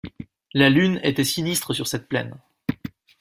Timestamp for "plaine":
2.07-2.33